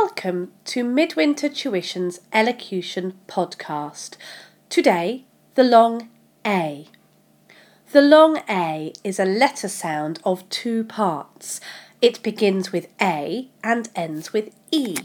[0.00, 4.16] Welcome to Midwinter Tuition's Elocution podcast.
[4.70, 6.08] Today, the long
[6.46, 6.86] A.
[7.92, 11.60] The long A is a letter sound of two parts.
[12.00, 14.96] It begins with A and ends with E.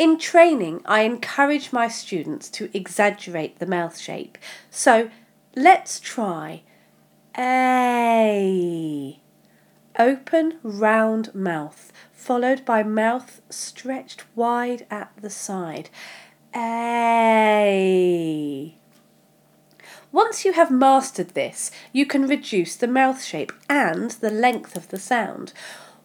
[0.00, 4.36] In training, I encourage my students to exaggerate the mouth shape.
[4.68, 5.10] So
[5.54, 6.62] let's try
[7.38, 9.20] A.
[9.98, 15.88] Open, round mouth, followed by mouth stretched wide at the side.
[16.54, 17.86] A.
[20.12, 24.88] Once you have mastered this, you can reduce the mouth shape and the length of
[24.88, 25.52] the sound.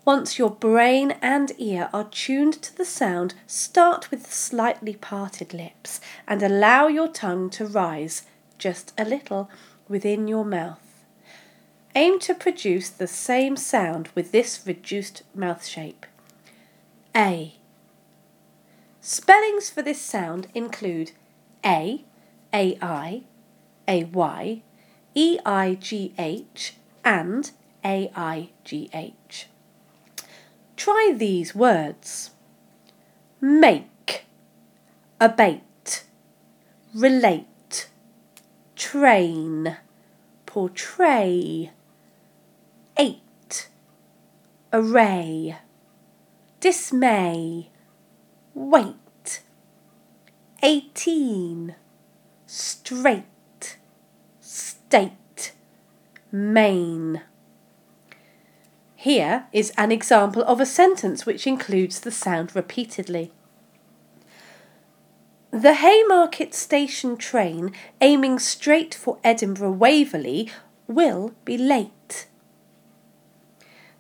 [0.04, 6.02] Once your brain and ear are tuned to the sound, start with slightly parted lips
[6.28, 8.24] and allow your tongue to rise
[8.58, 9.50] just a little
[9.88, 10.91] within your mouth.
[11.94, 16.06] Aim to produce the same sound with this reduced mouth shape.
[17.16, 17.56] A.
[19.02, 21.12] Spellings for this sound include
[21.66, 22.06] A,
[22.54, 23.24] AI,
[23.88, 24.62] AY,
[25.16, 26.72] EIGH,
[27.04, 27.52] and
[27.84, 29.46] AIGH.
[30.78, 32.32] Try these words
[33.42, 34.26] make,
[35.20, 36.04] abate,
[36.94, 37.90] relate,
[38.76, 39.78] train,
[40.46, 41.72] portray
[44.74, 45.58] array,
[46.60, 47.70] dismay,
[48.54, 49.42] wait,
[50.64, 51.76] eighteen,
[52.46, 53.78] straight,
[54.40, 55.54] state,
[56.32, 57.22] main.
[58.96, 63.32] Here is an example of a sentence which includes the sound repeatedly.
[65.50, 70.50] The Haymarket Station train aiming straight for Edinburgh Waverley
[70.88, 72.28] will be late.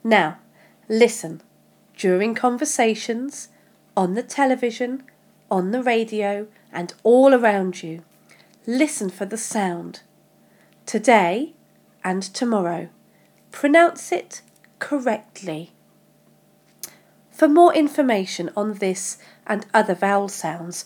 [0.03, 0.37] Now,
[0.91, 1.41] listen
[1.97, 3.47] during conversations,
[3.95, 5.03] on the television,
[5.49, 8.03] on the radio, and all around you.
[8.67, 10.01] Listen for the sound.
[10.85, 11.53] Today
[12.03, 12.89] and tomorrow.
[13.51, 14.41] Pronounce it
[14.79, 15.71] correctly.
[17.31, 19.17] For more information on this
[19.47, 20.83] and other vowel sounds,